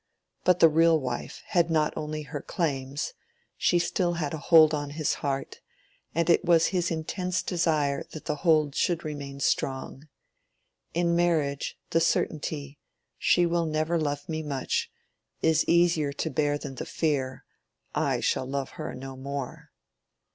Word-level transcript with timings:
But 0.43 0.59
the 0.61 0.67
real 0.67 0.99
wife 0.99 1.43
had 1.49 1.69
not 1.69 1.93
only 1.95 2.23
her 2.23 2.41
claims, 2.41 3.13
she 3.55 3.77
had 3.77 3.85
still 3.87 4.15
a 4.15 4.29
hold 4.37 4.73
on 4.73 4.89
his 4.97 5.13
heart, 5.21 5.61
and 6.15 6.27
it 6.27 6.43
was 6.43 6.69
his 6.73 6.89
intense 6.89 7.43
desire 7.43 8.03
that 8.09 8.25
the 8.25 8.37
hold 8.37 8.73
should 8.73 9.05
remain 9.05 9.39
strong. 9.39 10.07
In 10.95 11.15
marriage, 11.15 11.77
the 11.91 12.01
certainty, 12.01 12.79
"She 13.19 13.45
will 13.45 13.67
never 13.67 13.99
love 13.99 14.27
me 14.27 14.41
much," 14.41 14.89
is 15.43 15.65
easier 15.69 16.11
to 16.13 16.31
bear 16.31 16.57
than 16.57 16.73
the 16.81 16.85
fear, 16.87 17.45
"I 17.93 18.21
shall 18.21 18.47
love 18.47 18.69
her 18.81 18.95
no 18.95 19.15
more." 19.15 19.69